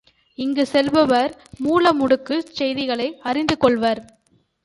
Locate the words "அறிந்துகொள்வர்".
3.23-4.01